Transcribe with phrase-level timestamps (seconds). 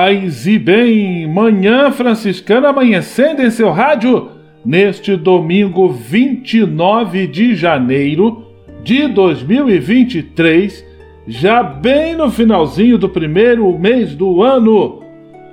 [0.00, 4.30] Paz e bem, manhã franciscana amanhecendo em seu rádio
[4.64, 8.46] neste domingo 29 de janeiro
[8.82, 10.82] de 2023,
[11.28, 15.02] já bem no finalzinho do primeiro mês do ano.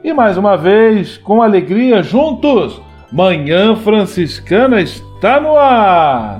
[0.01, 6.39] E mais uma vez, com alegria juntos, Manhã Franciscana está no ar.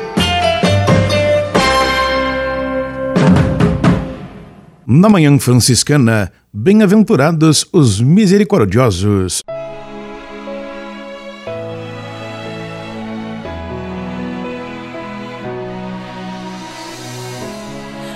[4.93, 9.41] Na Manhã Franciscana, bem-aventurados os misericordiosos.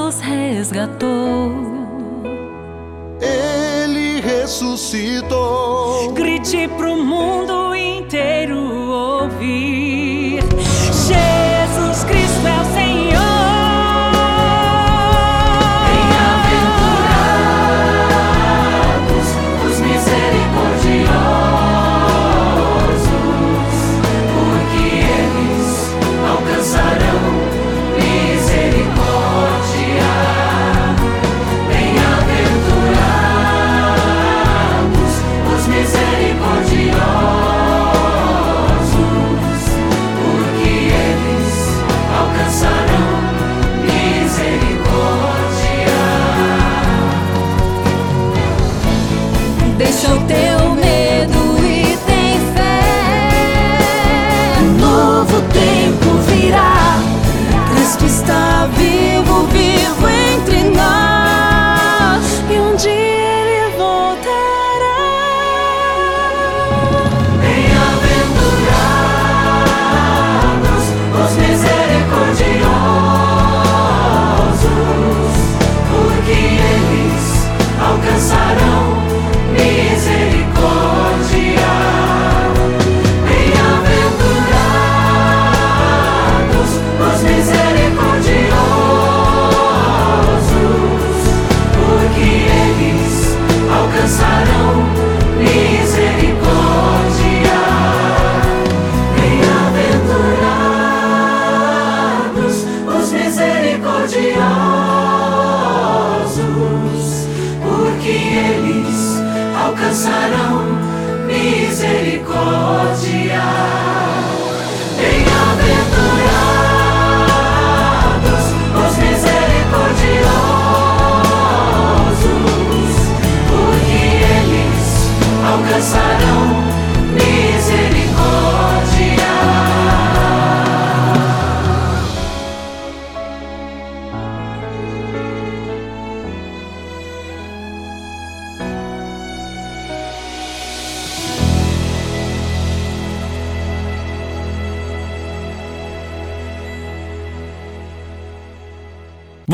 [0.07, 1.51] Nos resgatou.
[3.19, 6.13] Ele ressuscitou.
[6.13, 7.16] Grite pro mundo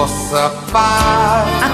[0.00, 1.49] De vossa paz.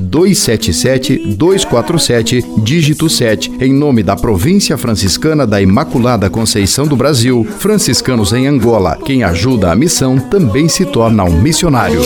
[0.00, 8.46] 277-247, dígito 7, em nome da Província Franciscana da Imaculada Conceição do Brasil, franciscanos em
[8.46, 8.98] Angola.
[9.04, 12.00] Quem ajuda a missão também se torna um missionário.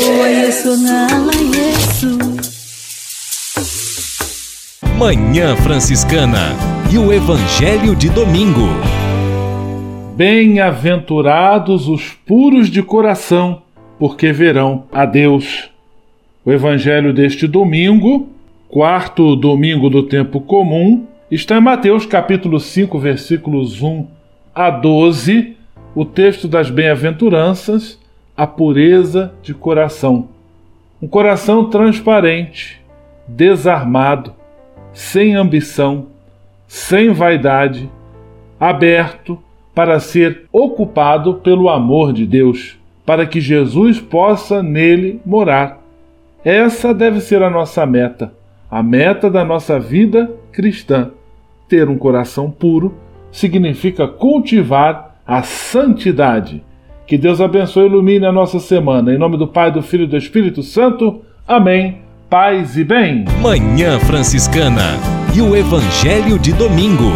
[5.01, 6.55] Manhã Franciscana
[6.93, 8.69] e o Evangelho de Domingo.
[10.15, 13.63] Bem-aventurados os puros de coração,
[13.99, 15.70] porque verão a Deus.
[16.43, 18.31] O evangelho deste domingo,
[18.67, 24.07] quarto domingo do tempo comum, está em Mateus capítulo 5, versículos 1
[24.55, 25.55] a 12,
[25.95, 28.01] o texto das bem-aventuranças,
[28.35, 30.31] a pureza de coração.
[31.03, 32.81] Um coração transparente,
[33.29, 34.33] desarmado,
[34.95, 36.07] sem ambição,
[36.67, 37.91] sem vaidade,
[38.59, 39.39] aberto
[39.75, 45.80] para ser ocupado pelo amor de Deus, para que Jesus possa nele morar.
[46.45, 48.33] Essa deve ser a nossa meta,
[48.71, 51.11] a meta da nossa vida cristã.
[51.69, 52.95] Ter um coração puro
[53.31, 56.65] significa cultivar a santidade.
[57.07, 59.13] Que Deus abençoe e ilumine a nossa semana.
[59.13, 61.21] Em nome do Pai, do Filho e do Espírito Santo.
[61.47, 61.99] Amém.
[62.31, 63.25] Paz e bem.
[63.43, 64.97] Manhã Franciscana
[65.35, 67.13] e o Evangelho de Domingo.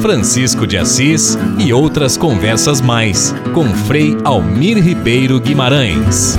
[0.00, 6.38] Francisco de Assis e outras conversas mais com Frei Almir Ribeiro Guimarães.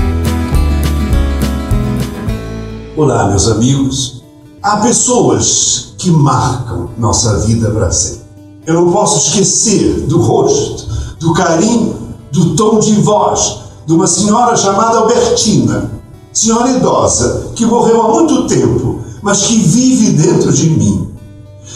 [2.97, 4.23] Olá, meus amigos.
[4.63, 8.21] Há pessoas que marcam nossa vida para sempre.
[8.65, 10.87] Eu não posso esquecer do rosto,
[11.19, 11.93] do carinho,
[12.31, 15.91] do tom de voz de uma senhora chamada Albertina,
[16.31, 21.11] senhora idosa que morreu há muito tempo, mas que vive dentro de mim.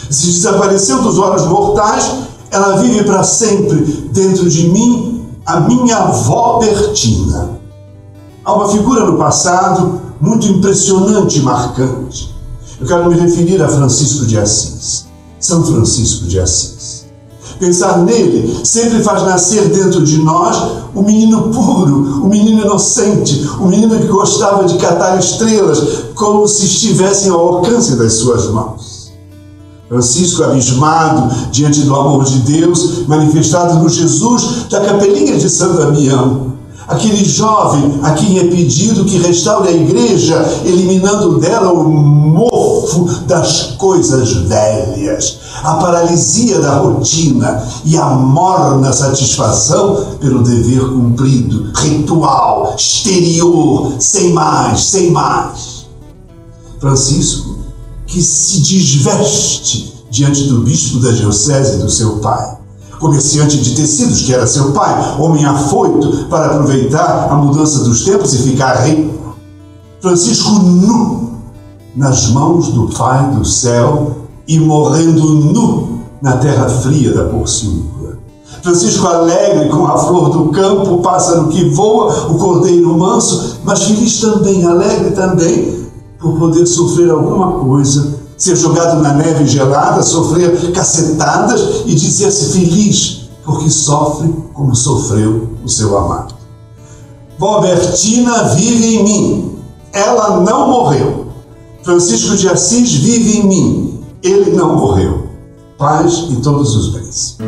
[0.08, 2.12] Se desapareceu dos olhos mortais,
[2.50, 3.76] ela vive para sempre
[4.10, 7.59] dentro de mim, a minha avó Bertina.
[8.50, 12.34] Há uma figura no passado muito impressionante e marcante.
[12.80, 15.06] Eu quero me referir a Francisco de Assis,
[15.38, 17.04] São Francisco de Assis.
[17.60, 20.56] Pensar nele sempre faz nascer dentro de nós
[20.92, 25.78] o menino puro, o menino inocente, o menino que gostava de catar estrelas
[26.16, 29.12] como se estivessem ao alcance das suas mãos.
[29.88, 36.49] Francisco, abismado diante do amor de Deus manifestado no Jesus da capelinha de Santo Damião,
[36.90, 43.74] aquele jovem a quem é pedido que restaure a igreja, eliminando dela o mofo das
[43.78, 53.92] coisas velhas, a paralisia da rotina e a morna satisfação pelo dever cumprido, ritual, exterior,
[54.00, 55.86] sem mais, sem mais.
[56.80, 57.58] Francisco,
[58.04, 62.59] que se desveste diante do bispo da diocese do seu pai
[63.00, 68.34] comerciante de tecidos, que era seu pai, homem afoito para aproveitar a mudança dos tempos
[68.34, 69.34] e ficar rico.
[70.00, 71.30] Francisco nu
[71.96, 74.16] nas mãos do Pai do céu
[74.46, 78.18] e morrendo nu na terra fria da Porciúncula.
[78.62, 83.82] Francisco alegre com a flor do campo, o pássaro que voa, o cordeiro manso, mas
[83.84, 85.86] feliz também, alegre também,
[86.18, 93.28] por poder sofrer alguma coisa, ser jogado na neve gelada, sofrer cacetadas e dizer-se feliz,
[93.44, 96.34] porque sofre como sofreu o seu amado.
[97.38, 99.58] Bobertina vive em mim,
[99.92, 101.26] ela não morreu.
[101.82, 105.28] Francisco de Assis vive em mim, ele não morreu.
[105.76, 107.38] Paz e todos os bens.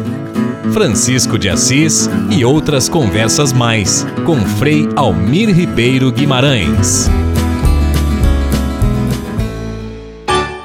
[0.72, 7.10] Francisco de Assis e outras conversas mais com Frei Almir Ribeiro Guimarães.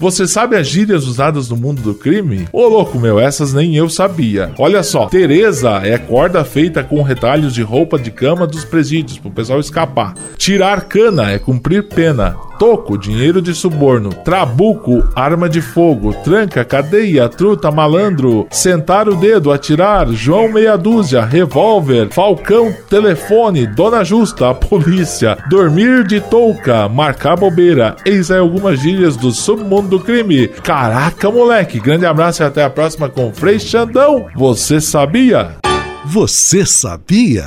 [0.00, 2.46] Você sabe as gírias usadas no mundo do crime?
[2.52, 4.52] Ô louco meu, essas nem eu sabia.
[4.56, 9.30] Olha só, Teresa é corda feita com retalhos de roupa de cama dos presídios pro
[9.30, 10.14] pessoal escapar.
[10.36, 12.36] Tirar cana é cumprir pena.
[12.58, 14.10] Toco, dinheiro de suborno.
[14.10, 16.12] Trabuco, arma de fogo.
[16.24, 18.48] Tranca, cadeia, truta, malandro.
[18.50, 20.08] Sentar o dedo, atirar.
[20.08, 22.08] João meia dúzia, revólver.
[22.10, 23.64] Falcão, telefone.
[23.64, 25.38] Dona Justa, a polícia.
[25.48, 27.94] Dormir de touca, marcar bobeira.
[28.04, 30.48] Eis aí algumas gírias do submundo do crime.
[30.48, 31.80] Caraca, moleque.
[31.80, 34.26] Grande abraço e até a próxima com Frei Xandão.
[34.36, 35.56] Você sabia?
[36.04, 37.46] Você sabia?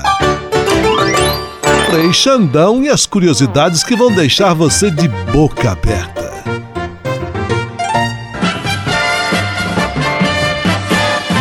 [1.89, 6.31] Frei Xandão e as curiosidades que vão deixar você de boca aberta.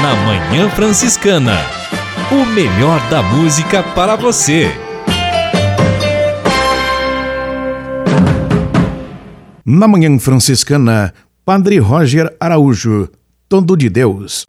[0.02, 1.56] Na Manhã Franciscana,
[2.32, 4.70] o melhor da música para você.
[9.72, 13.08] Na Manhã Franciscana, Padre Roger Araújo,
[13.48, 14.44] Todo de Deus.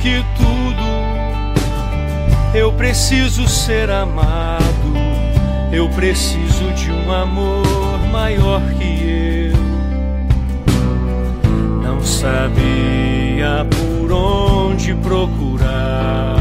[0.00, 0.82] Que tudo,
[2.54, 4.60] eu preciso ser amado.
[5.72, 9.60] Eu preciso de um amor maior que eu.
[11.82, 16.36] Não sabia por onde procurar.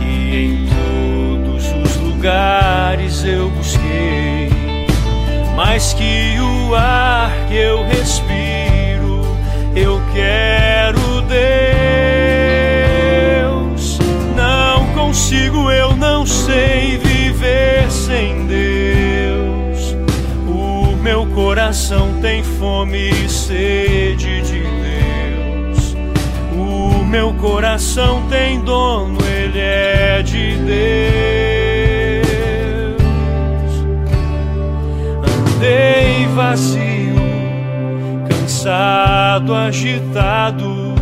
[0.00, 0.68] E em
[1.44, 4.48] todos os lugares eu busquei.
[5.54, 8.55] Mais que o ar que eu respiro,
[21.66, 25.96] coração tem fome e sede de Deus.
[26.52, 30.76] O meu coração tem dono, ele é de Deus.
[35.56, 37.16] Andei vazio
[38.28, 40.94] cansado, agitado,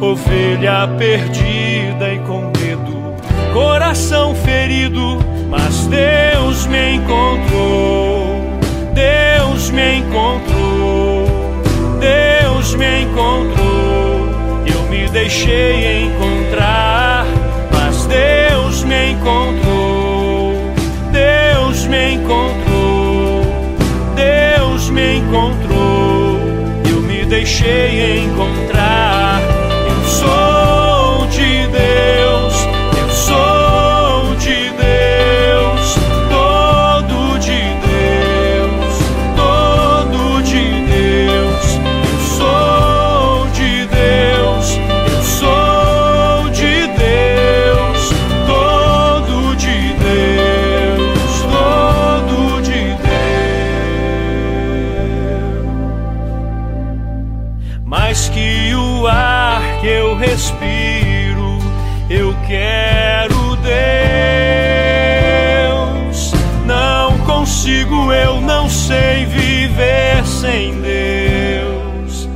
[0.00, 3.16] ovelha perdida e com medo,
[3.52, 5.18] coração ferido,
[5.50, 8.11] mas Deus me encontrou,
[9.72, 11.26] me encontrou,
[11.98, 14.28] Deus me encontrou,
[14.66, 17.26] eu me deixei encontrar,
[17.72, 20.54] mas Deus me encontrou,
[21.10, 23.42] Deus me encontrou,
[24.14, 25.62] Deus me encontrou.
[27.32, 29.40] Deixei encontrar.
[29.88, 30.51] Eu sou
[70.52, 72.28] sem Deus.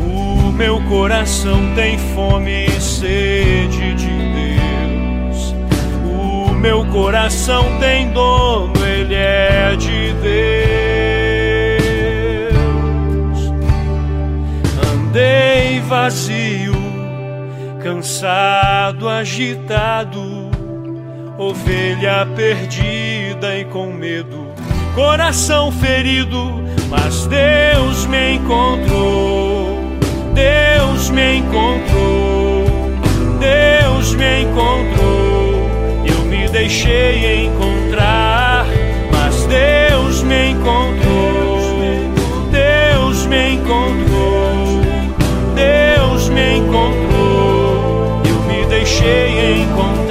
[0.00, 5.54] O meu coração tem fome e sede de Deus.
[6.04, 10.54] O meu coração tem dono, ele é de Deus.
[14.92, 16.74] Andei vazio,
[17.82, 20.48] cansado, agitado,
[21.36, 24.46] ovelha perdida e com medo,
[24.94, 29.34] coração ferido, mas Deus me encontrou.
[31.14, 32.64] me encontrou,
[33.38, 35.70] Deus me encontrou,
[36.04, 38.66] eu me deixei encontrar,
[39.12, 41.60] mas Deus me encontrou,
[42.50, 44.82] Deus me encontrou,
[45.54, 50.03] Deus me encontrou, eu me deixei encontrar.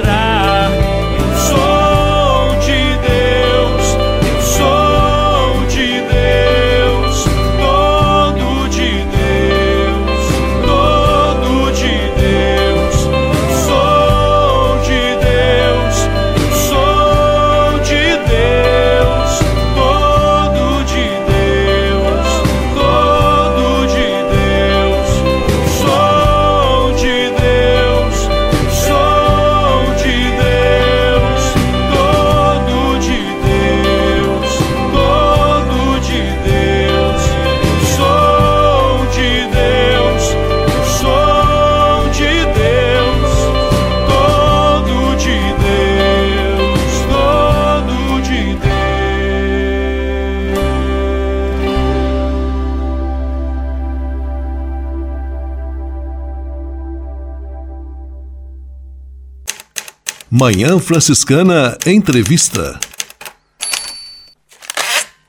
[60.36, 62.80] Manhã Franciscana Entrevista.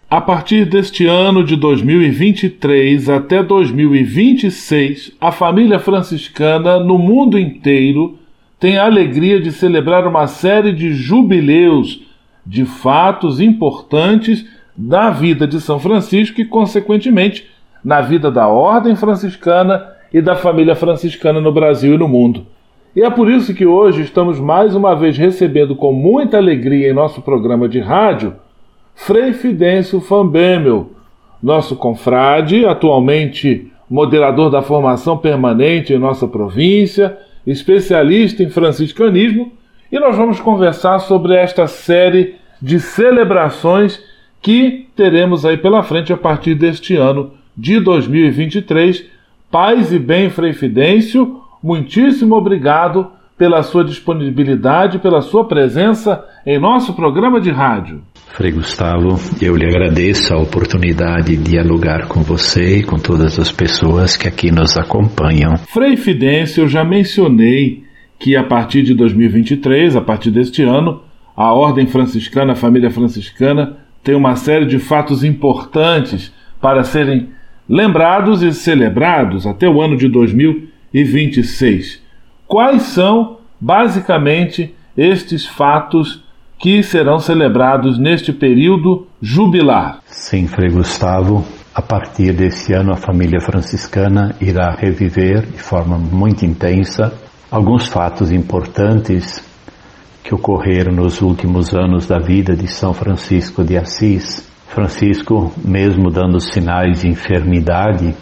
[0.09, 8.17] A partir deste ano de 2023 até 2026, a família franciscana no mundo inteiro
[8.59, 12.01] tem a alegria de celebrar uma série de jubileus
[12.43, 14.43] de fatos importantes
[14.75, 17.45] na vida de São Francisco e, consequentemente,
[17.83, 22.47] na vida da Ordem Franciscana e da família franciscana no Brasil e no mundo.
[22.95, 26.93] E é por isso que hoje estamos mais uma vez recebendo com muita alegria em
[26.93, 28.33] nosso programa de rádio
[28.95, 30.91] Frei Fidêncio Fambemel,
[31.43, 39.51] nosso confrade, atualmente moderador da formação permanente em nossa província, especialista em franciscanismo,
[39.91, 44.01] e nós vamos conversar sobre esta série de celebrações
[44.41, 49.03] que teremos aí pela frente a partir deste ano de 2023.
[49.51, 56.93] Paz e bem, Frei Fidêncio, muitíssimo obrigado pela sua disponibilidade, pela sua presença em nosso
[56.93, 58.03] programa de rádio.
[58.27, 63.51] Frei Gustavo, eu lhe agradeço a oportunidade de dialogar com você e com todas as
[63.51, 65.57] pessoas que aqui nos acompanham.
[65.57, 67.83] Frei Fidêncio, eu já mencionei
[68.19, 71.01] que a partir de 2023, a partir deste ano,
[71.35, 77.29] a Ordem Franciscana, a família franciscana, tem uma série de fatos importantes para serem
[77.67, 82.01] lembrados e celebrados até o ano de 2023 e 26.
[82.47, 86.23] Quais são, basicamente, estes fatos
[86.57, 89.99] que serão celebrados neste período jubilar?
[90.05, 91.43] Sim, Frei Gustavo.
[91.75, 97.13] A partir desse ano, a família franciscana irá reviver de forma muito intensa
[97.51, 99.43] alguns fatos importantes
[100.23, 104.49] que ocorreram nos últimos anos da vida de São Francisco de Assis.
[104.69, 108.15] Francisco, mesmo dando sinais de enfermidade,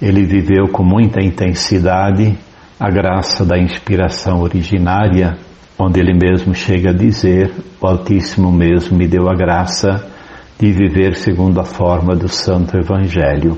[0.00, 2.36] ele viveu com muita intensidade
[2.78, 5.38] a graça da inspiração originária,
[5.78, 10.06] onde ele mesmo chega a dizer: O Altíssimo mesmo me deu a graça
[10.58, 13.56] de viver segundo a forma do Santo Evangelho.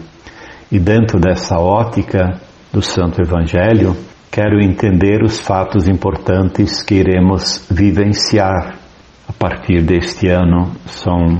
[0.71, 2.41] E dentro dessa ótica
[2.73, 3.97] do Santo Evangelho,
[4.31, 8.77] quero entender os fatos importantes que iremos vivenciar
[9.27, 10.73] a partir deste ano.
[10.87, 11.39] São,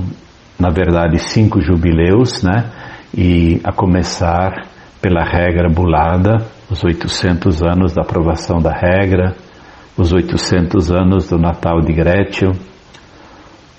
[0.59, 2.71] na verdade, cinco jubileus, né?
[3.15, 4.68] E a começar
[5.01, 9.35] pela regra bulada, os 800 anos da aprovação da regra,
[9.97, 12.51] os 800 anos do Natal de Grétio,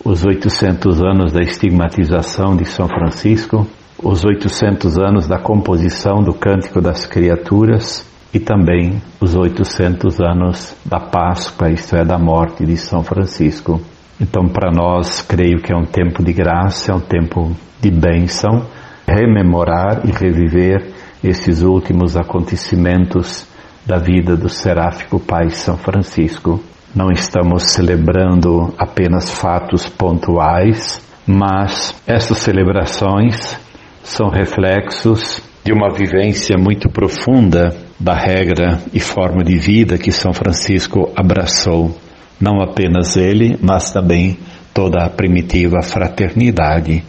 [0.05, 3.67] os 800 anos da estigmatização de São Francisco,
[4.03, 10.99] os 800 anos da composição do Cântico das Criaturas e também os 800 anos da
[10.99, 13.81] Páscoa, isto é, da morte de São Francisco.
[14.21, 18.67] Então, para nós, creio que é um tempo de graça, é um tempo de bênção,
[19.07, 23.47] rememorar e reviver esses últimos acontecimentos
[23.87, 26.61] da vida do seráfico Pai São Francisco.
[26.95, 33.59] Não estamos celebrando apenas fatos pontuais, mas essas celebrações
[34.03, 40.33] são reflexos de uma vivência muito profunda da regra e forma de vida que São
[40.33, 41.97] Francisco abraçou.
[42.41, 44.39] Não apenas ele, mas também
[44.73, 47.05] toda a primitiva fraternidade.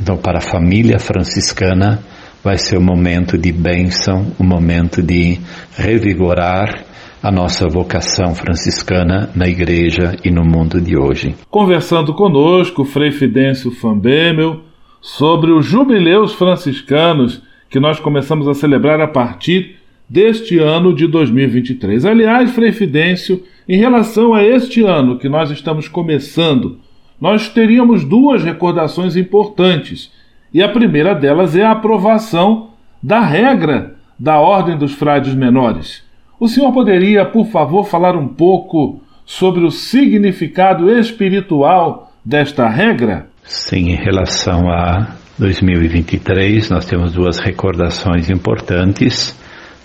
[0.00, 2.02] Então, para a família franciscana,
[2.44, 5.38] vai ser um momento de bênção, um momento de
[5.78, 6.84] revigorar
[7.22, 11.34] a nossa vocação franciscana na igreja e no mundo de hoje.
[11.50, 14.60] Conversando conosco, Frei Fidêncio Fambemel,
[15.00, 19.76] sobre os jubileus franciscanos que nós começamos a celebrar a partir
[20.06, 22.04] deste ano de 2023.
[22.04, 26.78] Aliás, Frei Fidêncio, em relação a este ano que nós estamos começando,
[27.18, 30.12] nós teríamos duas recordações importantes.
[30.54, 32.70] E a primeira delas é a aprovação
[33.02, 36.04] da regra da Ordem dos Frades Menores.
[36.38, 43.26] O senhor poderia, por favor, falar um pouco sobre o significado espiritual desta regra?
[43.42, 49.36] Sim, em relação a 2023, nós temos duas recordações importantes.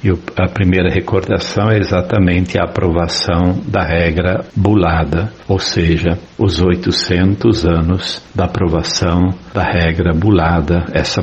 [0.01, 7.65] E a primeira recordação é exatamente a aprovação da regra bulada, ou seja, os 800
[7.65, 10.85] anos da aprovação da regra bulada.
[10.93, 11.19] Essa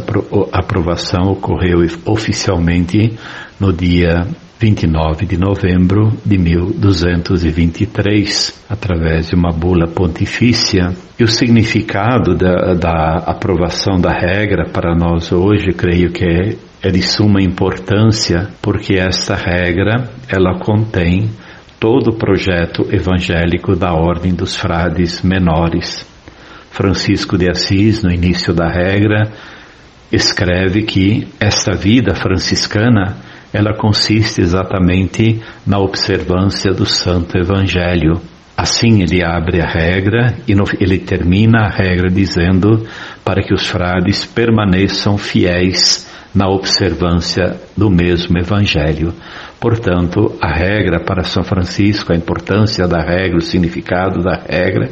[0.52, 3.18] aprovação ocorreu oficialmente
[3.58, 4.26] no dia
[4.58, 10.94] 29 de novembro de 1223, através de uma bula pontifícia.
[11.18, 16.90] E o significado da, da aprovação da regra para nós hoje, creio que é é
[16.90, 21.30] de suma importância porque esta regra ela contém
[21.80, 26.06] todo o projeto evangélico da ordem dos frades menores.
[26.70, 29.32] Francisco de Assis, no início da regra,
[30.12, 33.16] escreve que esta vida franciscana
[33.52, 38.20] ela consiste exatamente na observância do Santo Evangelho.
[38.56, 42.86] Assim ele abre a regra e no, ele termina a regra dizendo
[43.24, 49.14] para que os frades permaneçam fiéis na observância do mesmo Evangelho.
[49.58, 54.90] Portanto, a regra para São Francisco, a importância da regra, o significado da regra,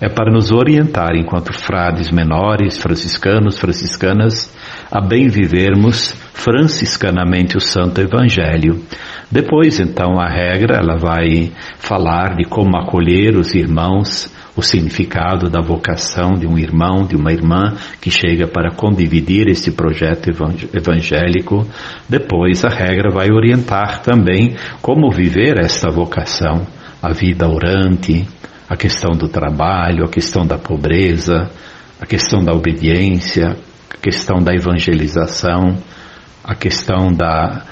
[0.00, 4.50] é para nos orientar, enquanto frades menores, franciscanos, franciscanas,
[4.90, 8.82] a bem vivermos franciscanamente o Santo Evangelho.
[9.30, 15.60] Depois, então, a regra, ela vai falar de como acolher os irmãos o significado da
[15.60, 20.30] vocação de um irmão, de uma irmã que chega para condividir esse projeto
[20.72, 21.66] evangélico.
[22.08, 26.66] Depois, a regra vai orientar também como viver esta vocação,
[27.02, 28.26] a vida orante,
[28.68, 31.50] a questão do trabalho, a questão da pobreza,
[32.00, 33.56] a questão da obediência,
[34.06, 35.78] questão da evangelização,
[36.44, 37.64] a questão da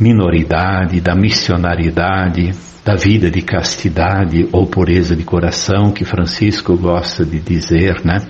[0.00, 2.52] minoridade, da missionariedade,
[2.82, 8.26] da vida de castidade ou pureza de coração que Francisco gosta de dizer, né?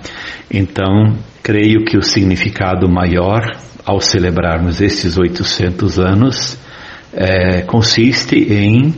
[0.51, 3.39] Então, creio que o significado maior
[3.85, 6.59] ao celebrarmos esses 800 anos
[7.13, 8.93] é, consiste em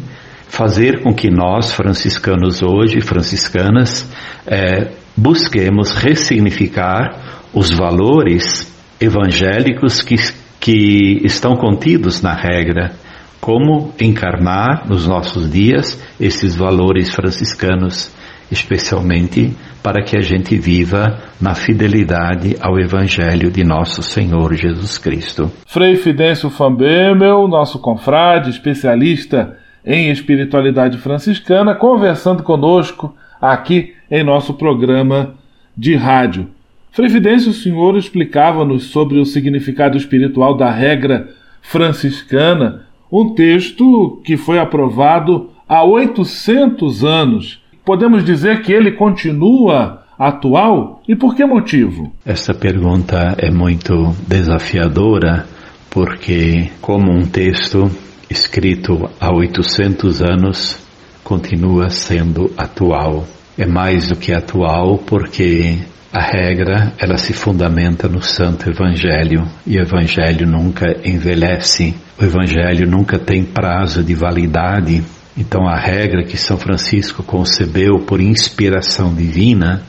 [0.47, 4.09] fazer com que nós, franciscanos hoje, franciscanas,
[4.47, 10.15] é, busquemos ressignificar os valores evangélicos que,
[10.59, 12.91] que estão contidos na regra
[13.39, 18.13] como encarnar nos nossos dias esses valores franciscanos,
[18.51, 25.49] especialmente para que a gente viva na fidelidade ao Evangelho de nosso Senhor Jesus Cristo.
[25.67, 35.35] Frei Fidêncio Fambemel, nosso confrade, especialista em espiritualidade franciscana, conversando conosco aqui em nosso programa
[35.77, 36.54] de rádio.
[36.95, 41.27] Frei Fidêncio, o senhor explicava-nos sobre o significado espiritual da regra
[41.61, 47.61] franciscana um texto que foi aprovado há 800 anos.
[47.83, 52.13] Podemos dizer que ele continua atual e por que motivo?
[52.25, 55.45] Essa pergunta é muito desafiadora
[55.89, 57.91] porque, como um texto
[58.29, 60.79] escrito há 800 anos,
[61.25, 63.25] continua sendo atual.
[63.57, 65.77] É mais do que atual porque
[66.15, 71.93] a regra, ela se fundamenta no Santo Evangelho e o Evangelho nunca envelhece.
[72.17, 75.03] O Evangelho nunca tem prazo de validade.
[75.37, 79.83] Então a regra que São Francisco concebeu por inspiração divina,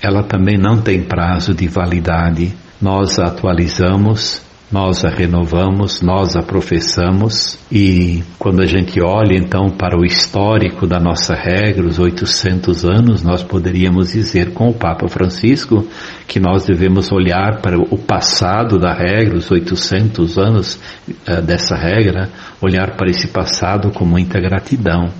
[0.00, 2.54] ela também não tem prazo de validade.
[2.80, 9.68] Nós a atualizamos nós a renovamos, nós a professamos e quando a gente olha então
[9.68, 15.06] para o histórico da nossa regra, os 800 anos, nós poderíamos dizer com o Papa
[15.08, 15.86] Francisco
[16.26, 22.30] que nós devemos olhar para o passado da regra, os 800 anos uh, dessa regra,
[22.60, 25.10] olhar para esse passado com muita gratidão.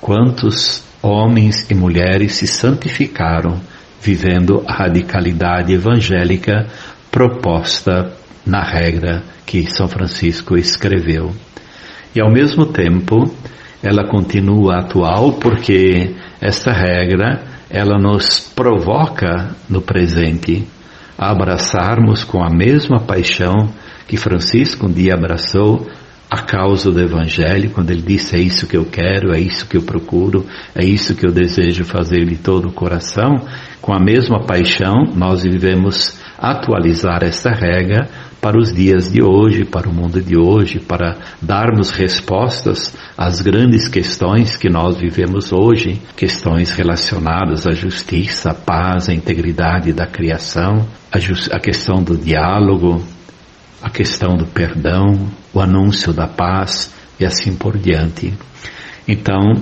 [0.00, 3.60] Quantos homens e mulheres se santificaram
[4.00, 6.66] vivendo a radicalidade evangélica
[7.10, 8.12] proposta
[8.46, 11.32] na regra que São Francisco escreveu.
[12.14, 13.32] E ao mesmo tempo,
[13.82, 20.66] ela continua atual porque esta regra ela nos provoca no presente
[21.16, 23.70] a abraçarmos com a mesma paixão
[24.06, 25.86] que Francisco um dia abraçou
[26.30, 29.76] a causa do Evangelho, quando ele disse: É isso que eu quero, é isso que
[29.76, 33.46] eu procuro, é isso que eu desejo fazer de todo o coração.
[33.80, 38.08] Com a mesma paixão, nós vivemos atualizar esta regra
[38.40, 43.88] para os dias de hoje, para o mundo de hoje, para darmos respostas às grandes
[43.88, 50.86] questões que nós vivemos hoje, questões relacionadas à justiça, à paz, à integridade da criação,
[51.10, 53.02] a, questão do diálogo,
[53.82, 58.32] a questão do perdão, o anúncio da paz e assim por diante.
[59.06, 59.54] Então,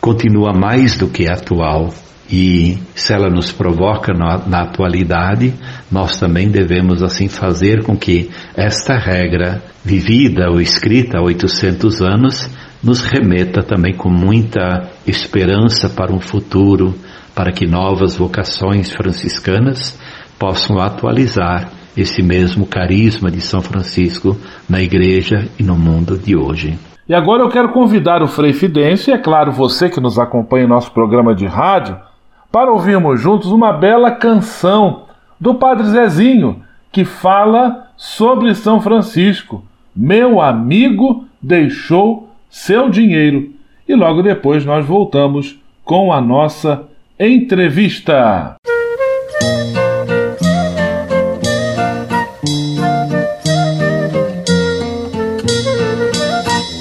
[0.00, 1.92] continua mais do que atual
[2.30, 5.52] e se ela nos provoca na, na, atualidade,
[5.90, 12.48] nós também devemos assim fazer com que esta regra vivida ou escrita há 800 anos
[12.82, 16.94] nos remeta também com muita esperança para um futuro,
[17.34, 19.98] para que novas vocações franciscanas
[20.38, 24.36] possam atualizar esse mesmo carisma de São Francisco
[24.68, 26.78] na igreja e no mundo de hoje.
[27.08, 30.64] E agora eu quero convidar o Frei Fidêncio, e é claro, você que nos acompanha
[30.64, 31.98] em nosso programa de rádio,
[32.50, 35.04] para ouvirmos juntos uma bela canção
[35.38, 39.64] do Padre Zezinho, que fala sobre São Francisco.
[39.94, 43.50] Meu amigo deixou seu dinheiro.
[43.88, 46.84] E logo depois nós voltamos com a nossa
[47.18, 48.56] entrevista.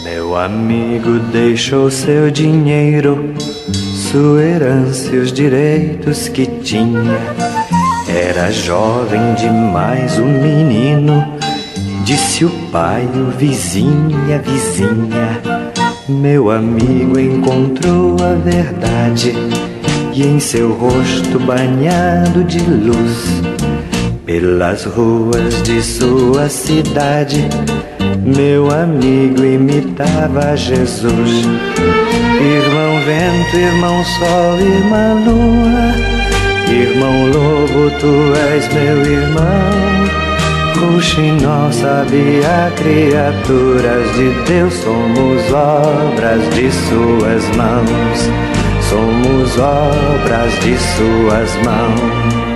[0.03, 3.33] Meu amigo deixou seu dinheiro
[4.11, 7.19] sua herança e os direitos que tinha.
[8.07, 11.31] Era jovem demais o menino,
[12.03, 15.39] disse o pai, o vizinho e a vizinha.
[16.07, 19.35] Meu amigo encontrou a verdade
[20.11, 23.43] e em seu rosto banhado de luz,
[24.25, 27.47] pelas ruas de sua cidade,
[28.25, 31.45] meu amigo imitava Jesus.
[32.99, 35.95] Irmão vento, irmão sol, irmã lua,
[36.67, 39.69] irmão lobo, tu és meu irmão.
[40.75, 48.29] Ruxinol sabia, criaturas de Deus, somos obras de suas mãos,
[48.89, 52.49] somos obras de suas mãos.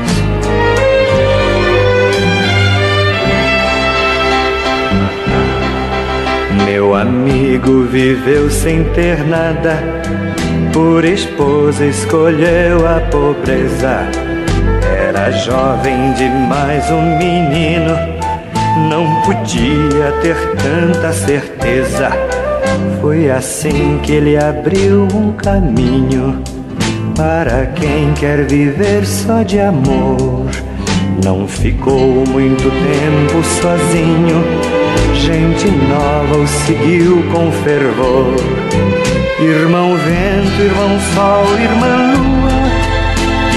[6.66, 10.04] Meu amigo viveu sem ter nada,
[10.74, 14.10] por esposa escolheu a pobreza.
[15.08, 17.96] Era jovem demais, um menino,
[18.90, 22.10] não podia ter tanta certeza.
[23.00, 26.42] Foi assim que ele abriu um caminho
[27.16, 30.48] para quem quer viver só de amor.
[31.24, 34.73] Não ficou muito tempo sozinho
[35.24, 38.36] gente nova o seguiu com fervor.
[39.40, 42.52] Irmão vento, irmão sol, irmã lua,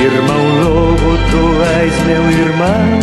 [0.05, 3.01] irmão lobo, tu és meu irmão.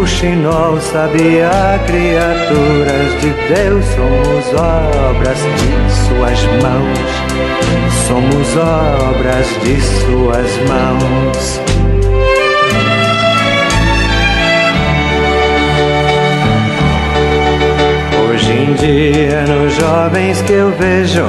[0.00, 5.70] O Xinol sabia criaturas de Deus, somos obras de
[6.08, 7.08] suas mãos,
[8.08, 11.75] somos obras de suas mãos.
[18.76, 21.24] Dia nos jovens que eu vejo,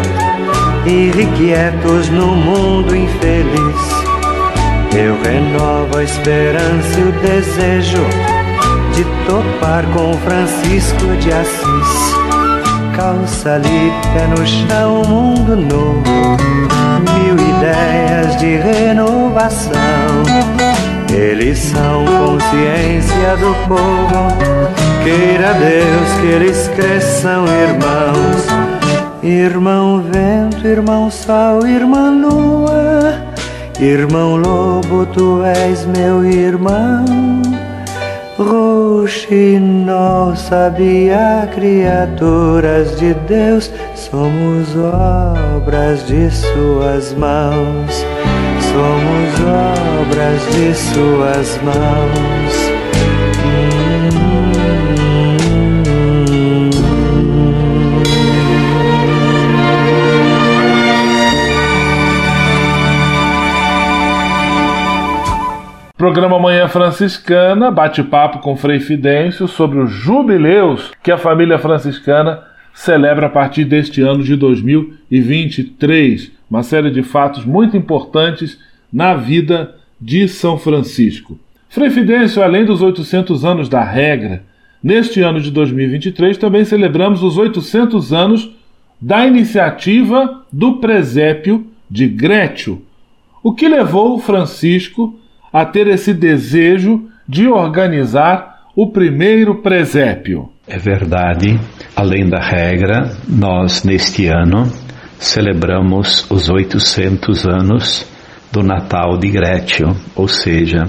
[0.86, 3.98] irrequietos no mundo infeliz.
[4.96, 8.04] Eu renovo a esperança e o desejo
[8.94, 12.18] de topar com Francisco de Assis.
[12.96, 13.62] Calça
[14.14, 16.38] pé no chão, mundo novo,
[17.14, 19.72] mil ideias de renovação.
[21.14, 28.46] Eles são consciência do povo Queira Deus que eles cresçam irmãos,
[29.24, 33.16] irmão vento, irmão sol, irmã lua,
[33.80, 37.06] irmão lobo, tu és meu irmão.
[38.38, 48.06] Roxinol sabia criaturas de Deus, somos obras de suas mãos,
[48.74, 49.40] somos
[50.02, 52.67] obras de suas mãos.
[65.98, 73.26] Programa Manhã Franciscana, bate-papo com Frei Fidêncio sobre os jubileus que a família franciscana celebra
[73.26, 76.32] a partir deste ano de 2023.
[76.52, 78.60] Uma série de fatos muito importantes
[78.94, 81.40] na vida de São Francisco.
[81.68, 84.44] Frei Fidêncio, além dos 800 anos da regra,
[84.84, 88.52] neste ano de 2023 também celebramos os 800 anos
[89.02, 92.84] da iniciativa do presépio de Grétio,
[93.42, 95.20] o que levou Francisco
[95.52, 100.50] a ter esse desejo de organizar o primeiro presépio.
[100.68, 101.60] É verdade,
[101.96, 104.72] além da regra, nós neste ano
[105.18, 108.06] celebramos os 800 anos
[108.52, 110.86] do Natal de Grétio, ou seja,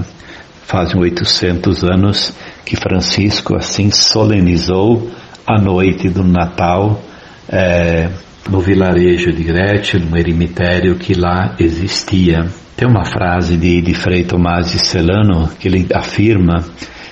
[0.64, 5.10] fazem 800 anos que Francisco assim solenizou
[5.46, 7.00] a noite do Natal
[7.48, 8.10] é,
[8.48, 12.46] no vilarejo de Grétio, no eremitério que lá existia.
[12.76, 16.64] Tem uma frase de, de Frei Tomás de Celano que ele afirma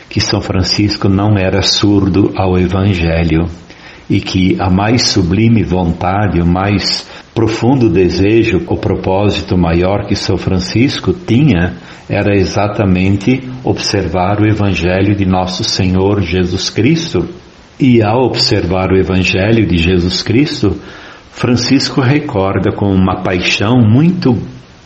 [0.09, 3.46] que São Francisco não era surdo ao Evangelho
[4.09, 10.37] e que a mais sublime vontade, o mais profundo desejo, o propósito maior que São
[10.37, 11.75] Francisco tinha
[12.09, 17.29] era exatamente observar o Evangelho de Nosso Senhor Jesus Cristo.
[17.79, 20.81] E ao observar o Evangelho de Jesus Cristo,
[21.37, 24.35] Francisco recorda com uma paixão muito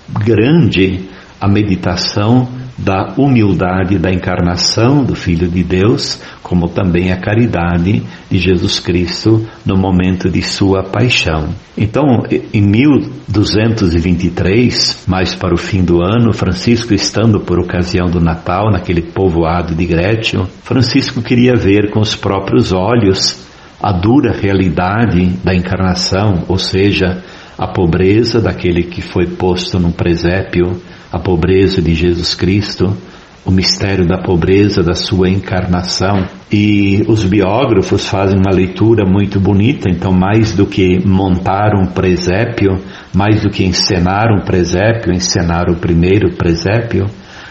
[0.09, 1.09] grande
[1.41, 8.37] a meditação da humildade da encarnação do Filho de Deus, como também a caridade de
[8.37, 11.51] Jesus Cristo no momento de sua paixão.
[11.79, 18.73] Então, em 1223, mais para o fim do ano, Francisco estando por ocasião do Natal
[18.73, 23.49] naquele povoado de Grétio, Francisco queria ver com os próprios olhos
[23.83, 27.23] a dura realidade da encarnação, ou seja,
[27.59, 30.81] a pobreza daquele que foi posto num presépio
[31.13, 32.97] a pobreza de Jesus Cristo,
[33.45, 36.25] o mistério da pobreza da sua encarnação.
[36.53, 42.79] E os biógrafos fazem uma leitura muito bonita, então, mais do que montar um presépio,
[43.13, 47.07] mais do que encenar um presépio, encenar o primeiro presépio,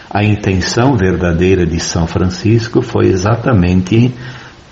[0.08, 4.12] a intenção verdadeira de São Francisco foi exatamente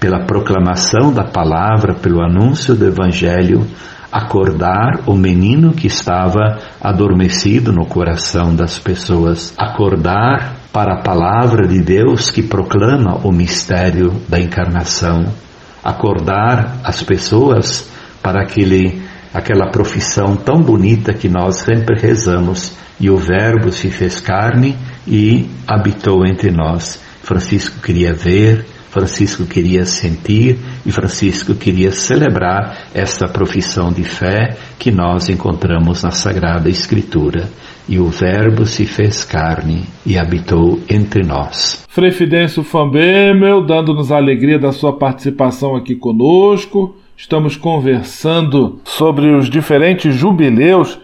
[0.01, 3.67] pela proclamação da palavra, pelo anúncio do Evangelho,
[4.11, 11.81] acordar o menino que estava adormecido no coração das pessoas, acordar para a palavra de
[11.81, 15.27] Deus que proclama o mistério da encarnação,
[15.83, 17.91] acordar as pessoas
[18.23, 24.21] para aquele aquela profissão tão bonita que nós sempre rezamos, e o Verbo se fez
[24.21, 24.77] carne
[25.07, 27.01] e habitou entre nós.
[27.23, 34.91] Francisco queria ver, Francisco queria sentir e Francisco queria celebrar esta profissão de fé que
[34.91, 37.49] nós encontramos na Sagrada Escritura.
[37.89, 41.87] E o Verbo se fez carne e habitou entre nós.
[41.89, 46.97] Frei Fidêncio Fambemel, dando-nos a alegria da sua participação aqui conosco.
[47.17, 50.99] Estamos conversando sobre os diferentes jubileus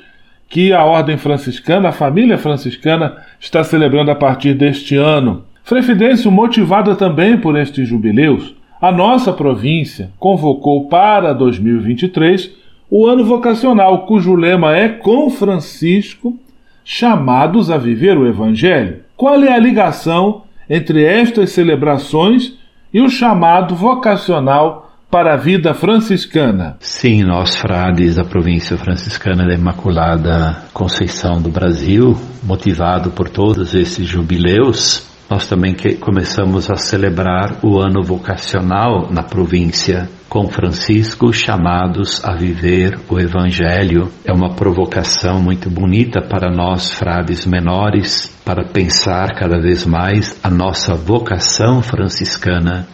[0.49, 5.43] que a Ordem Franciscana, a família franciscana, está celebrando a partir deste ano.
[5.67, 12.51] Frei Fidêncio, motivada também por estes jubileus, a nossa província convocou para 2023
[12.91, 16.39] o ano vocacional, cujo lema é Com Francisco,
[16.85, 18.99] chamados a viver o Evangelho.
[19.17, 22.53] Qual é a ligação entre estas celebrações
[22.93, 26.77] e o chamado vocacional para a vida franciscana?
[26.79, 34.07] Sim, nós frades da província franciscana da Imaculada Conceição do Brasil, motivado por todos esses
[34.07, 42.37] jubileus, nós também começamos a celebrar o ano vocacional na província, com Francisco chamados a
[42.37, 44.12] viver o Evangelho.
[44.24, 50.49] É uma provocação muito bonita para nós, frades menores, para pensar cada vez mais a
[50.49, 52.87] nossa vocação franciscana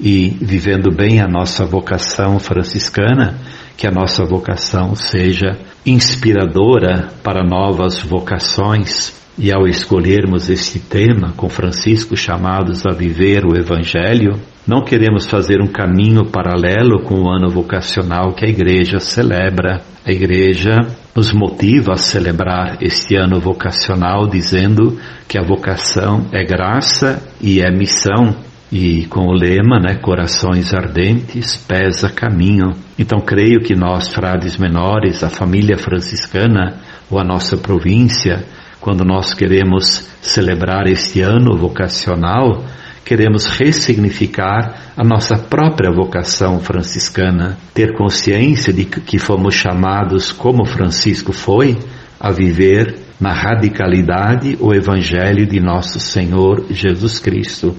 [0.00, 3.34] e vivendo bem a nossa vocação franciscana,
[3.76, 11.48] que a nossa vocação seja inspiradora para novas vocações e ao escolhermos este tema com
[11.48, 17.50] Francisco chamados a viver o Evangelho, não queremos fazer um caminho paralelo com o ano
[17.50, 19.82] vocacional que a Igreja celebra.
[20.06, 20.76] A Igreja
[21.14, 27.70] nos motiva a celebrar este ano vocacional, dizendo que a vocação é graça e é
[27.70, 28.36] missão.
[28.72, 32.72] E com o lema, né, corações ardentes, pesa caminho.
[32.98, 36.80] Então creio que nós, frades menores, a família franciscana
[37.10, 38.44] ou a nossa província,
[38.84, 42.62] quando nós queremos celebrar este ano vocacional,
[43.02, 51.32] queremos ressignificar a nossa própria vocação franciscana, ter consciência de que fomos chamados, como Francisco
[51.32, 51.78] foi,
[52.20, 57.74] a viver na radicalidade o Evangelho de nosso Senhor Jesus Cristo.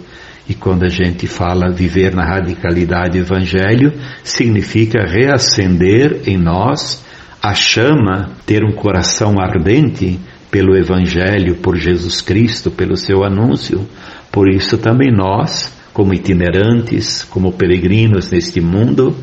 [0.49, 3.93] E quando a gente fala viver na radicalidade Evangelho,
[4.24, 7.06] significa reacender em nós
[7.39, 10.20] a chama, ter um coração ardente
[10.56, 13.86] pelo Evangelho, por Jesus Cristo, pelo seu anúncio.
[14.32, 19.14] Por isso também nós, como itinerantes, como peregrinos neste mundo,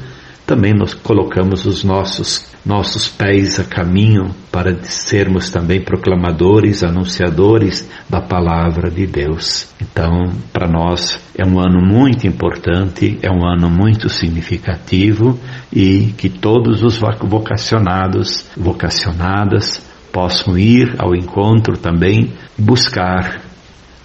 [0.47, 8.20] também nos colocamos os nossos nossos pés a caminho para sermos também proclamadores, anunciadores da
[8.20, 9.68] palavra de Deus.
[9.80, 15.41] Então, para nós é um ano muito importante, é um ano muito significativo
[15.72, 23.41] e que todos os vocacionados, vocacionadas possam ir ao encontro também, buscar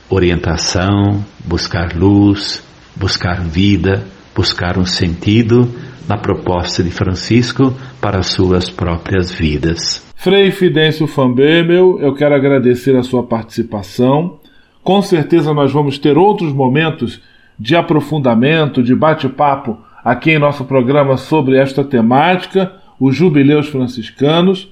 [0.10, 2.64] orientação, buscar luz,
[2.96, 4.06] buscar vida,
[4.36, 5.70] buscar um sentido
[6.08, 10.06] na proposta de Francisco para suas próprias vidas.
[10.16, 14.40] Frei Fidêncio Fambemel, eu quero agradecer a sua participação.
[14.84, 17.22] Com certeza nós vamos ter outros momentos
[17.60, 24.72] de aprofundamento, de bate-papo aqui em nosso programa sobre esta temática, os jubileus franciscanos.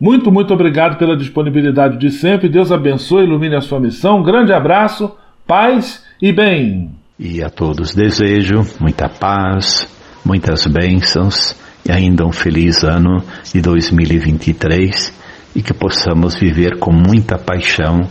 [0.00, 2.48] Muito, muito obrigado pela disponibilidade de sempre.
[2.48, 4.18] Deus abençoe ilumine a sua missão.
[4.18, 5.10] Um grande abraço,
[5.46, 6.90] paz e bem.
[7.18, 9.88] E a todos desejo muita paz,
[10.24, 13.22] muitas bênçãos e ainda um feliz ano
[13.52, 15.18] de 2023
[15.56, 18.02] e que possamos viver com muita paixão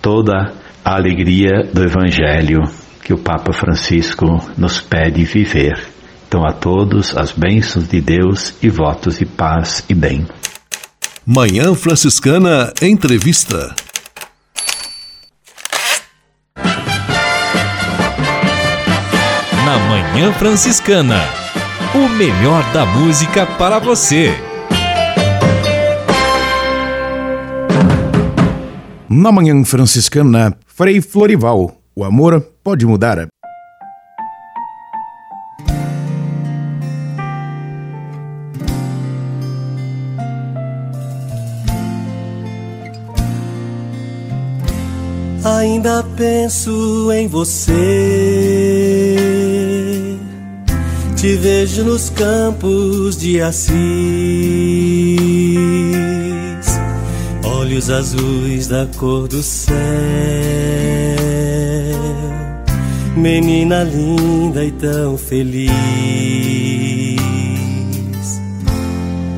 [0.00, 2.62] toda a alegria do Evangelho
[3.04, 4.26] que o Papa Francisco
[4.56, 5.74] nos pede viver.
[6.26, 10.26] Então, a todos as bênçãos de Deus e votos de paz e bem.
[11.28, 13.74] Manhã Franciscana Entrevista.
[19.64, 21.18] Na Manhã Franciscana.
[21.96, 24.32] O melhor da música para você.
[29.10, 31.74] Na Manhã Franciscana, Frei Florival.
[31.96, 33.26] O amor pode mudar.
[45.66, 47.74] Ainda penso em você.
[51.16, 53.74] Te vejo nos campos de Assis,
[57.42, 59.76] olhos azuis da cor do céu,
[63.16, 65.72] menina linda e tão feliz.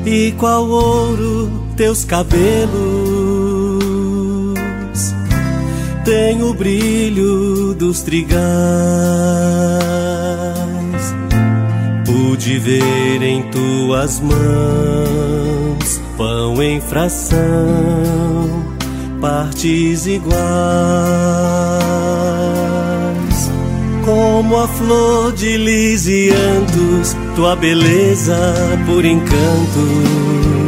[0.05, 2.88] E qual ouro teus cabelos
[6.09, 8.33] tem o brilho dos trigais.
[12.03, 17.39] Pude ver em tuas mãos pão em fração,
[19.21, 20.39] partes iguais.
[24.03, 28.35] Como a flor de lisiantos, tua beleza
[28.87, 30.58] por encanto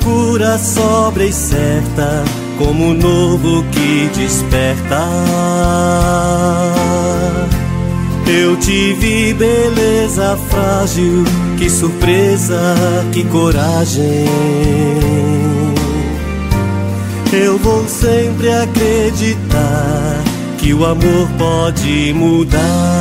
[0.00, 2.24] loucura sobra e certa,
[2.58, 5.06] como o novo que desperta.
[8.26, 11.24] Eu te vi, beleza frágil,
[11.58, 12.74] que surpresa,
[13.12, 14.26] que coragem.
[17.32, 20.16] Eu vou sempre acreditar
[20.58, 22.99] que o amor pode mudar.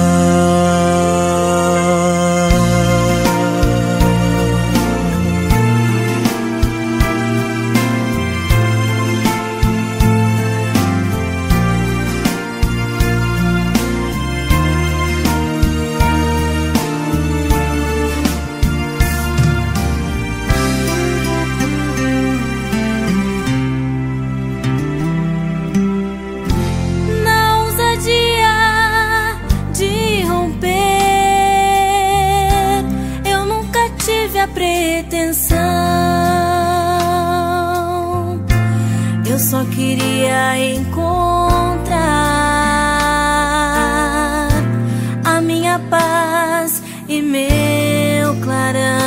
[48.41, 48.98] Flor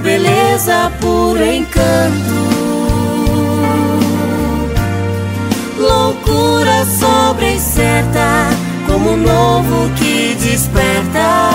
[0.00, 2.46] beleza por encanto.
[5.78, 8.48] Loucura sobre certa,
[8.86, 11.50] como um novo que desperta.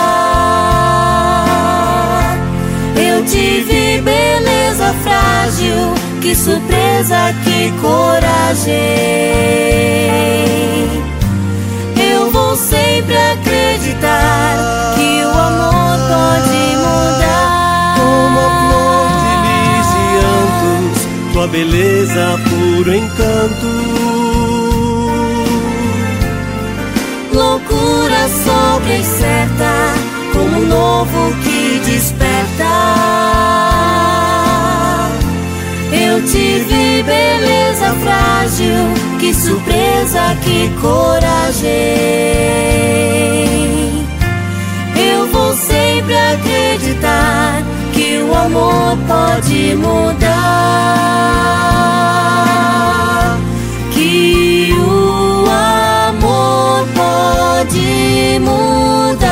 [2.95, 8.73] Eu te vi, beleza frágil, que surpresa, que coragem.
[12.13, 15.00] Eu vou sempre acreditar
[21.47, 23.67] puro encanto.
[27.33, 29.95] Loucura sobre certa,
[30.33, 32.73] como um novo que desperta.
[35.91, 41.71] Eu tive beleza frágil, que surpresa, que coragem.
[44.95, 47.63] Eu vou sempre acreditar
[48.32, 50.29] o amor pode mudar.
[53.91, 59.32] Que o amor pode mudar.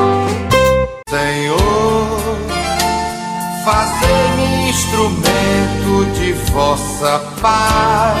[6.51, 8.20] Vossa paz.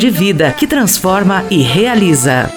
[0.00, 2.50] de vida que transforma e realiza.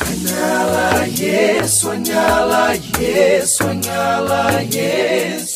[0.00, 2.78] Anyala Yesu, anyala
[4.72, 5.55] Yesu.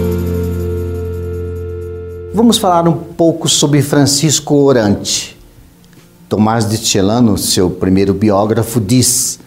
[2.33, 5.37] Vamos falar um pouco sobre Francisco Orante.
[6.29, 9.37] Tomás de Celano, seu primeiro biógrafo, diz: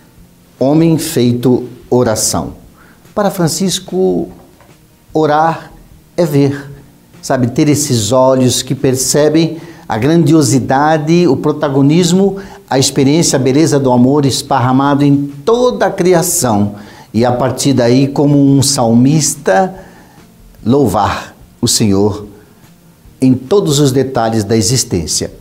[0.60, 2.52] Homem feito oração.
[3.14, 4.28] Para Francisco,
[5.14, 5.72] orar
[6.14, 6.70] é ver,
[7.22, 9.56] sabe, ter esses olhos que percebem
[9.88, 12.36] a grandiosidade, o protagonismo,
[12.68, 16.74] a experiência, a beleza do amor esparramado em toda a criação.
[17.14, 19.74] E a partir daí, como um salmista,
[20.62, 22.33] louvar o Senhor
[23.24, 25.32] em todos os detalhes da existência.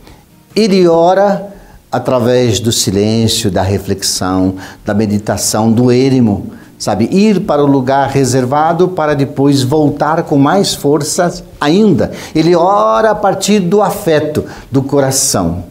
[0.54, 1.52] Ele ora
[1.90, 7.08] através do silêncio, da reflexão, da meditação, do eremo, sabe?
[7.12, 12.10] Ir para o lugar reservado para depois voltar com mais força ainda.
[12.34, 15.64] Ele ora a partir do afeto, do coração.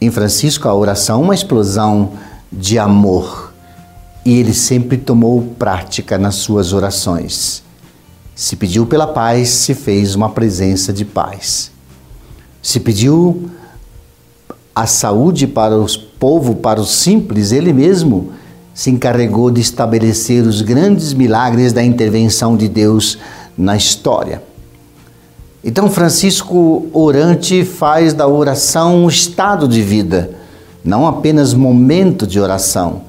[0.00, 2.12] Em Francisco, a oração é uma explosão
[2.52, 3.52] de amor
[4.24, 7.62] e ele sempre tomou prática nas suas orações.
[8.38, 11.72] Se pediu pela paz, se fez uma presença de paz.
[12.62, 13.50] Se pediu
[14.72, 15.86] a saúde para o
[16.20, 18.30] povo, para os simples, ele mesmo
[18.72, 23.18] se encarregou de estabelecer os grandes milagres da intervenção de Deus
[23.56, 24.40] na história.
[25.64, 30.30] Então, Francisco Orante faz da oração um estado de vida,
[30.84, 33.02] não apenas momento de oração.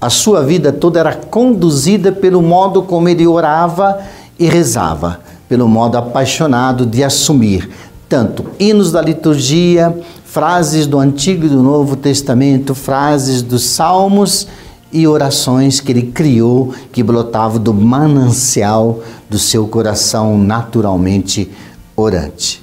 [0.00, 4.00] A sua vida toda era conduzida pelo modo como ele orava
[4.40, 7.68] e rezava, pelo modo apaixonado de assumir
[8.08, 14.48] tanto hinos da liturgia, frases do Antigo e do Novo Testamento, frases dos Salmos
[14.90, 21.50] e orações que ele criou que brotavam do manancial do seu coração naturalmente
[21.94, 22.62] orante.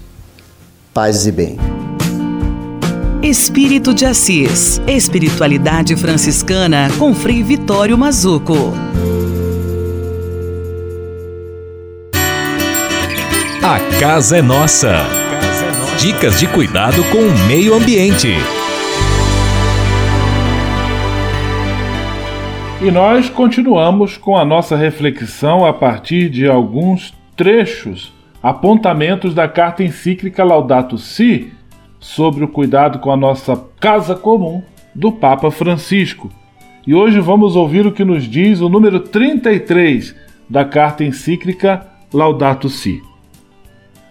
[0.93, 1.57] Paz e bem.
[3.21, 4.81] Espírito de Assis.
[4.87, 8.73] Espiritualidade franciscana com Frei Vitório Mazuco.
[13.69, 14.95] A casa é nossa.
[15.99, 18.29] Dicas de cuidado com o meio ambiente.
[22.81, 29.83] E nós continuamos com a nossa reflexão a partir de alguns trechos, apontamentos da carta
[29.83, 31.51] encíclica Laudato Si
[31.99, 34.63] sobre o cuidado com a nossa casa comum
[34.95, 36.31] do Papa Francisco.
[36.87, 40.15] E hoje vamos ouvir o que nos diz o número 33
[40.49, 43.01] da carta encíclica Laudato Si.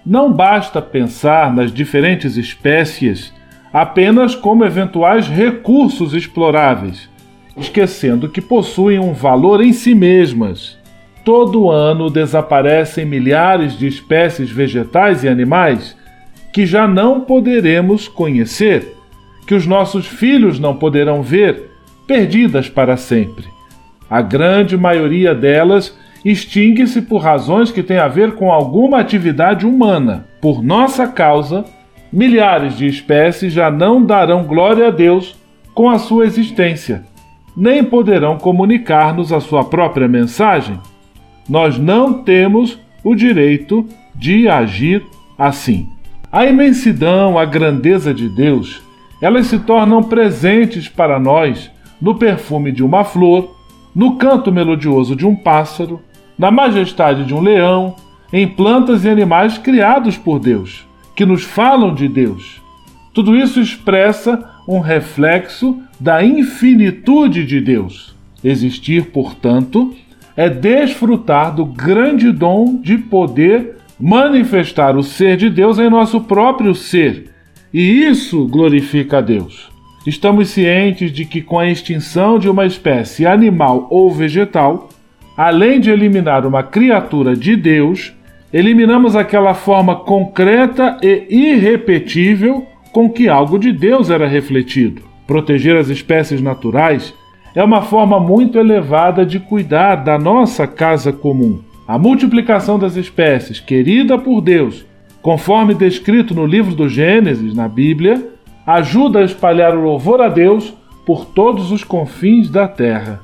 [0.07, 3.35] Não basta pensar nas diferentes espécies
[3.73, 7.11] apenas como eventuais recursos exploráveis,
[7.57, 10.79] esquecendo que possuem um valor em si mesmas.
[11.25, 15.97] Todo ano desaparecem milhares de espécies vegetais e animais
[16.53, 18.95] que já não poderemos conhecer,
[19.45, 21.69] que os nossos filhos não poderão ver,
[22.07, 23.45] perdidas para sempre.
[24.09, 25.99] A grande maioria delas
[26.31, 30.27] extingue-se por razões que têm a ver com alguma atividade humana.
[30.41, 31.65] Por nossa causa,
[32.13, 35.37] milhares de espécies já não darão glória a Deus
[35.73, 37.05] com a sua existência,
[37.57, 40.81] nem poderão comunicar-nos a sua própria mensagem.
[41.49, 45.05] Nós não temos o direito de agir
[45.39, 45.89] assim.
[46.33, 48.83] A imensidão, a grandeza de Deus,
[49.23, 51.71] elas se tornam presentes para nós
[52.01, 53.55] no perfume de uma flor,
[53.95, 56.01] no canto melodioso de um pássaro,
[56.39, 57.97] na majestade de um leão,
[58.33, 62.61] em plantas e animais criados por Deus, que nos falam de Deus.
[63.15, 68.15] Tudo isso expressa um reflexo da infinitude de Deus.
[68.45, 69.95] Existir, portanto,
[70.37, 76.75] é desfrutar do grande dom de poder manifestar o ser de Deus em nosso próprio
[76.75, 77.31] ser.
[77.73, 79.71] E isso glorifica a Deus.
[80.07, 84.89] Estamos cientes de que, com a extinção de uma espécie animal ou vegetal,
[85.37, 88.15] além de eliminar uma criatura de Deus,
[88.53, 95.03] eliminamos aquela forma concreta e irrepetível com que algo de Deus era refletido.
[95.27, 97.13] Proteger as espécies naturais
[97.55, 101.61] é uma forma muito elevada de cuidar da nossa casa comum.
[101.87, 104.87] A multiplicação das espécies, querida por Deus,
[105.23, 108.27] conforme descrito no livro do Gênesis, na Bíblia,
[108.67, 110.75] ajuda a espalhar o louvor a Deus
[111.05, 113.21] por todos os confins da terra.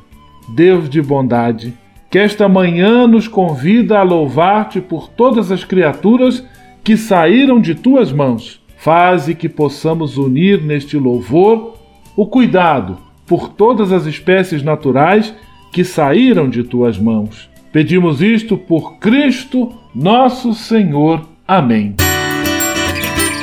[0.54, 1.74] Deus de bondade,
[2.12, 6.46] que esta manhã nos convida a louvar-te por todas as criaturas
[6.84, 8.60] que saíram de tuas mãos.
[8.76, 11.78] Faze que possamos unir neste louvor
[12.14, 15.34] o cuidado por todas as espécies naturais
[15.72, 17.48] que saíram de tuas mãos.
[17.72, 21.26] Pedimos isto por Cristo, nosso Senhor.
[21.48, 21.94] Amém.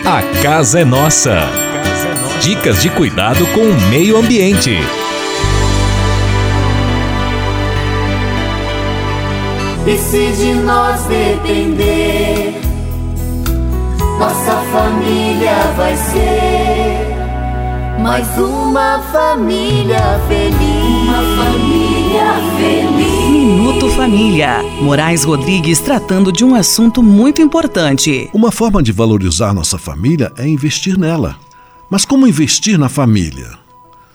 [0.05, 1.39] A casa é nossa.
[2.39, 4.77] Dicas de cuidado com o meio ambiente.
[9.87, 12.61] E se de nós depender,
[14.19, 17.19] nossa família vai ser
[17.99, 21.07] mais uma família feliz.
[21.07, 23.29] Uma família feliz.
[23.29, 24.63] Minuto Família.
[24.81, 28.29] Moraes Rodrigues tratando de um assunto muito importante.
[28.33, 31.35] Uma forma de valorizar nossa família é investir nela.
[31.89, 33.57] Mas como investir na família?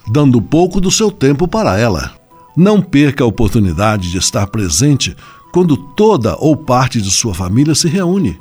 [0.06, 2.12] Dando pouco do seu tempo para ela.
[2.56, 5.16] Não perca a oportunidade de estar presente
[5.54, 8.40] quando toda ou parte de sua família se reúne.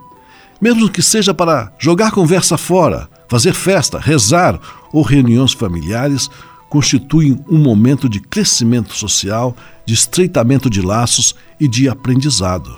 [0.60, 4.60] Mesmo que seja para jogar conversa fora, fazer festa, rezar
[4.92, 6.28] ou reuniões familiares,
[6.68, 9.56] constituem um momento de crescimento social,
[9.86, 12.76] de estreitamento de laços e de aprendizado.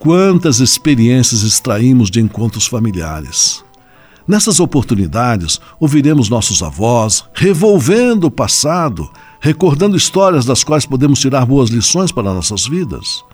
[0.00, 3.64] Quantas experiências extraímos de encontros familiares?
[4.26, 9.08] Nessas oportunidades, ouviremos nossos avós revolvendo o passado,
[9.38, 13.29] recordando histórias das quais podemos tirar boas lições para nossas vidas.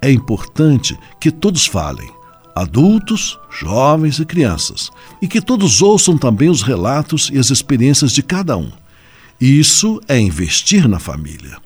[0.00, 2.08] É importante que todos falem,
[2.54, 4.90] adultos, jovens e crianças,
[5.20, 8.70] e que todos ouçam também os relatos e as experiências de cada um.
[9.40, 11.56] Isso é investir na família.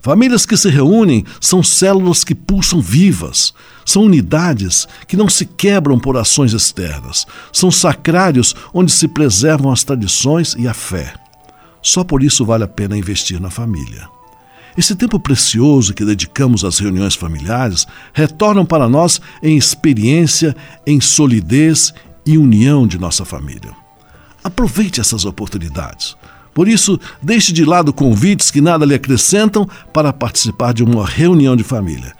[0.00, 3.52] Famílias que se reúnem são células que pulsam vivas,
[3.84, 9.82] são unidades que não se quebram por ações externas, são sacrários onde se preservam as
[9.82, 11.12] tradições e a fé.
[11.82, 14.08] Só por isso vale a pena investir na família.
[14.76, 20.54] Esse tempo precioso que dedicamos às reuniões familiares retornam para nós em experiência,
[20.86, 21.94] em solidez
[22.26, 23.70] e união de nossa família.
[24.44, 26.14] Aproveite essas oportunidades.
[26.52, 31.56] Por isso, deixe de lado convites que nada lhe acrescentam para participar de uma reunião
[31.56, 32.14] de família.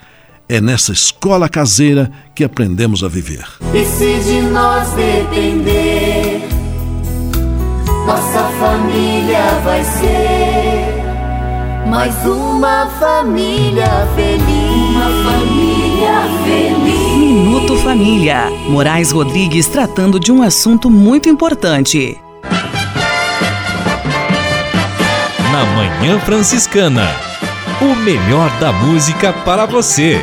[0.48, 3.46] É nessa escola caseira que aprendemos a viver.
[3.74, 6.48] E se de nós depender,
[8.06, 10.55] nossa família vai ser
[11.86, 14.90] mais uma família feliz.
[14.90, 17.16] Uma família feliz.
[17.16, 18.50] Minuto Família.
[18.68, 22.18] Moraes Rodrigues tratando de um assunto muito importante.
[25.52, 27.06] Na Manhã Franciscana.
[27.80, 30.20] O melhor da música para você.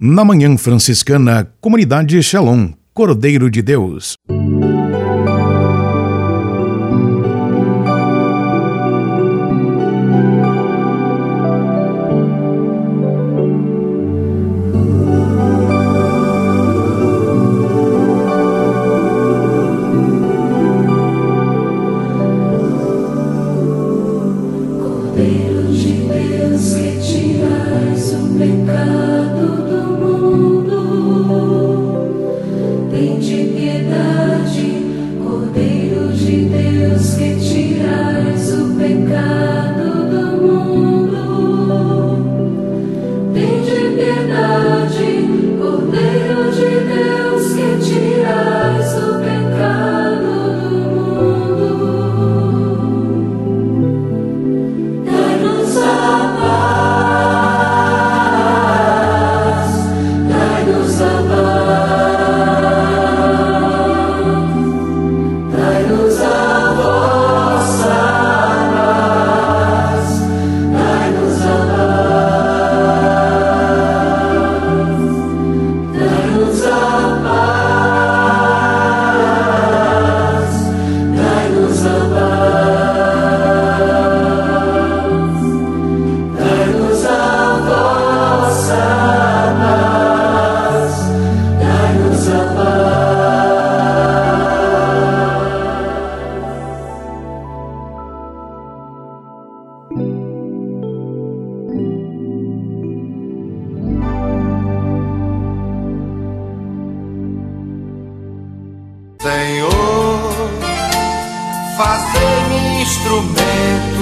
[0.00, 4.16] Na Manhã Franciscana, Comunidade Shalom, Cordeiro de Deus.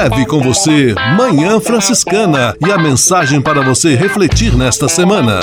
[0.00, 5.40] Leve com você Manhã Franciscana e a mensagem para você refletir nesta semana.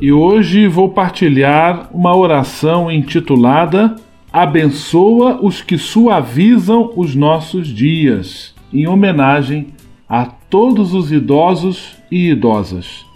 [0.00, 3.94] E hoje vou partilhar uma oração intitulada
[4.32, 9.68] Abençoa os que suavizam os nossos dias, em homenagem
[10.08, 13.06] a todos os idosos e idosas.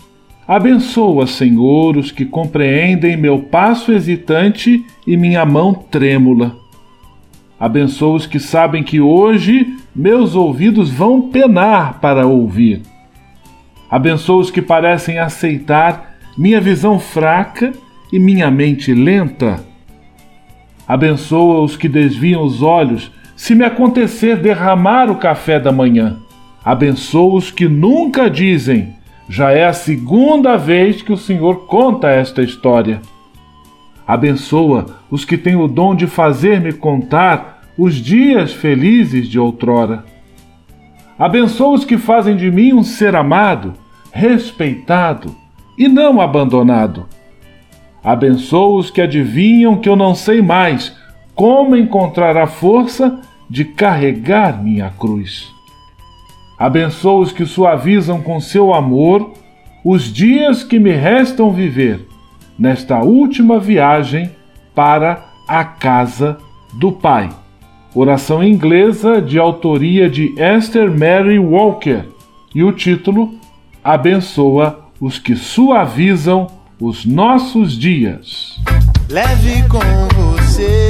[0.47, 6.60] Abençoa, Senhor, os que compreendem meu passo hesitante e minha mão trêmula
[7.61, 12.81] Abençoa os que sabem que hoje meus ouvidos vão penar para ouvir.
[13.91, 17.71] Abençoa os que parecem aceitar minha visão fraca
[18.11, 19.63] e minha mente lenta.
[20.89, 26.17] Abençoa os que desviam os olhos se me acontecer derramar o café da manhã.
[26.65, 28.95] Abençoa os que nunca dizem:
[29.29, 33.03] já é a segunda vez que o Senhor conta esta história.
[34.11, 40.05] Abençoa os que têm o dom de fazer-me contar os dias felizes de outrora.
[41.17, 43.73] Abençoa os que fazem de mim um ser amado,
[44.11, 45.33] respeitado
[45.79, 47.07] e não abandonado.
[48.03, 50.93] Abençoa os que adivinham que eu não sei mais
[51.33, 55.47] como encontrar a força de carregar minha cruz.
[56.59, 59.35] Abençoa os que suavizam com seu amor
[59.85, 62.10] os dias que me restam viver
[62.61, 64.31] nesta última viagem
[64.75, 66.37] para a casa
[66.75, 67.31] do Pai.
[67.95, 72.05] Oração inglesa de autoria de Esther Mary Walker
[72.55, 73.35] e o título
[73.83, 76.47] Abençoa os que suavizam
[76.79, 78.61] os nossos dias.
[79.09, 79.81] Leve com
[80.15, 80.90] você